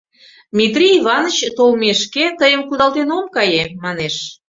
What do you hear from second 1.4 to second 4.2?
толмешке, тыйым кудалтен ом кае»,— манеш.